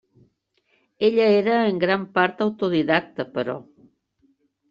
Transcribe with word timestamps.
Ella 1.07 1.25
era 1.41 1.57
en 1.73 1.83
gran 1.83 2.07
part 2.17 2.43
autodidacta, 2.47 3.27
però. 3.37 3.59